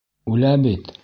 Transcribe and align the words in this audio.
Үлә 0.35 0.55
бит! 0.65 0.91